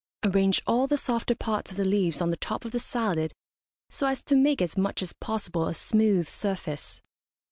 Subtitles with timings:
[0.23, 3.35] Arrange all the softer parts of the leaves on the top of the salad
[3.87, 7.03] so as to make as much as possible a smooth surface.